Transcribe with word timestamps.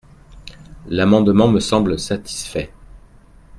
L’amendement 0.87 1.47
me 1.47 1.59
semble 1.59 1.99
satisfait. 1.99 2.73